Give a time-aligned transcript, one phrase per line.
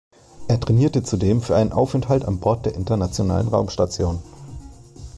[0.47, 4.23] Er trainierte zudem für einen Aufenthalt an Bord der Internationalen Raumstation.